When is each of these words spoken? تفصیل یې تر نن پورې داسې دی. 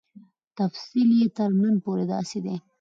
تفصیل 0.57 1.09
یې 1.19 1.27
تر 1.37 1.49
نن 1.61 1.75
پورې 1.83 2.05
داسې 2.13 2.37
دی. 2.45 2.55